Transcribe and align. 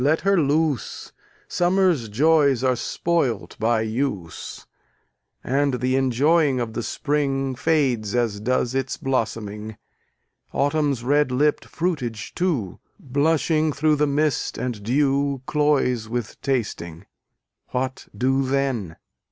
let 0.03 0.21
her 0.21 0.35
loose; 0.41 1.11
Summer's 1.47 2.09
joys 2.09 2.63
are 2.63 2.75
spoilt 2.75 3.55
by 3.59 3.81
use, 3.81 4.65
And 5.43 5.75
the 5.75 5.95
enjoying 5.95 6.59
of 6.59 6.73
the 6.73 6.81
Spring 6.81 7.53
Fades 7.53 8.15
as 8.15 8.39
does 8.39 8.73
its 8.73 8.97
blossoming: 8.97 9.77
Autumn's 10.53 11.03
red 11.03 11.31
lipp'd 11.31 11.65
fruitage 11.65 12.33
too, 12.33 12.79
Blushing 12.99 13.71
through 13.71 13.97
the 13.97 14.07
mist 14.07 14.57
and 14.57 14.81
dew, 14.81 15.43
Cloys 15.45 16.09
with 16.09 16.41
tasting: 16.41 17.05
What 17.67 18.07
do 18.17 18.41
then? 18.43 18.95